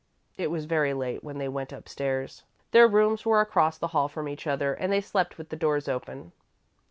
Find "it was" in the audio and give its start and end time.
0.35-0.65